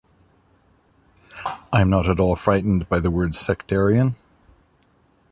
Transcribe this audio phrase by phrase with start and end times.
[1.71, 4.15] I am not at all frightened by the word ‘sectarian’.